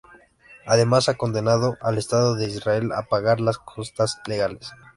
[0.65, 4.71] Además, ha condenado al estado de Israel a pagar las costas legales.